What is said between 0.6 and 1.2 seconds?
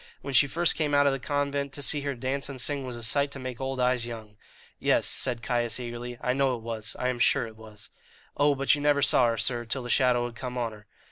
came out of the